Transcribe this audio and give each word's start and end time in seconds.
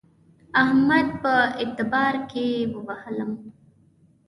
احمد 0.61 1.07
په 1.21 1.33
اعتبار 1.61 2.13
کې 2.31 2.45
ووهلم. 2.73 3.31